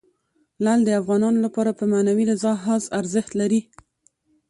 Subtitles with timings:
[0.63, 3.61] لعل د افغانانو لپاره په معنوي لحاظ ارزښت لري.